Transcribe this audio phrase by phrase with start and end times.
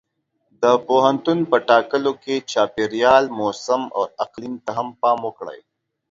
[0.61, 5.59] د پوهنتون په ټاکلو کې چاپېریال، موسم او اقلیم ته هم پام وکړئ.